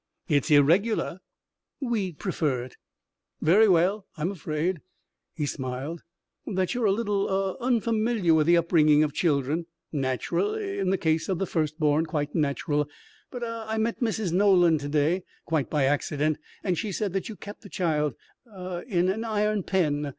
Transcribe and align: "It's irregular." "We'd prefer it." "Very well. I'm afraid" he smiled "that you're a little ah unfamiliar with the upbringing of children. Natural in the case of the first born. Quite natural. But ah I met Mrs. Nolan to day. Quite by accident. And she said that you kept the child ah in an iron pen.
"It's 0.27 0.49
irregular." 0.49 1.19
"We'd 1.79 2.17
prefer 2.17 2.63
it." 2.63 2.75
"Very 3.39 3.67
well. 3.67 4.07
I'm 4.17 4.31
afraid" 4.31 4.81
he 5.37 5.45
smiled 5.45 6.01
"that 6.47 6.73
you're 6.73 6.87
a 6.87 6.91
little 6.91 7.29
ah 7.29 7.55
unfamiliar 7.63 8.33
with 8.33 8.47
the 8.47 8.57
upbringing 8.57 9.03
of 9.03 9.13
children. 9.13 9.67
Natural 9.91 10.55
in 10.55 10.89
the 10.89 10.97
case 10.97 11.29
of 11.29 11.37
the 11.37 11.45
first 11.45 11.77
born. 11.79 12.07
Quite 12.07 12.33
natural. 12.33 12.89
But 13.29 13.43
ah 13.43 13.67
I 13.69 13.77
met 13.77 13.99
Mrs. 13.99 14.33
Nolan 14.33 14.79
to 14.79 14.89
day. 14.89 15.21
Quite 15.45 15.69
by 15.69 15.83
accident. 15.83 16.39
And 16.63 16.79
she 16.79 16.91
said 16.91 17.13
that 17.13 17.29
you 17.29 17.35
kept 17.35 17.61
the 17.61 17.69
child 17.69 18.15
ah 18.51 18.79
in 18.79 19.07
an 19.07 19.23
iron 19.23 19.61
pen. 19.61 20.09